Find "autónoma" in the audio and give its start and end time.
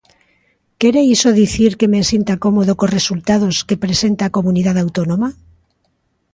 4.85-5.29